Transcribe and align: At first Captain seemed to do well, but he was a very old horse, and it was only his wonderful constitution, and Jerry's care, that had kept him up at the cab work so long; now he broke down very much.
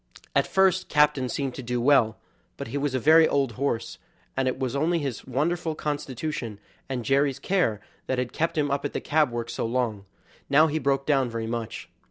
At 0.35 0.47
first 0.47 0.89
Captain 0.89 1.29
seemed 1.29 1.53
to 1.53 1.61
do 1.61 1.79
well, 1.79 2.17
but 2.57 2.69
he 2.69 2.77
was 2.79 2.95
a 2.95 2.99
very 2.99 3.27
old 3.27 3.51
horse, 3.51 3.99
and 4.35 4.47
it 4.47 4.57
was 4.57 4.75
only 4.75 4.97
his 4.97 5.27
wonderful 5.27 5.75
constitution, 5.75 6.59
and 6.89 7.05
Jerry's 7.05 7.37
care, 7.37 7.81
that 8.07 8.17
had 8.17 8.33
kept 8.33 8.57
him 8.57 8.71
up 8.71 8.83
at 8.83 8.93
the 8.93 8.99
cab 8.99 9.29
work 9.29 9.47
so 9.51 9.63
long; 9.67 10.05
now 10.49 10.65
he 10.65 10.79
broke 10.79 11.05
down 11.05 11.29
very 11.29 11.45
much. 11.45 11.87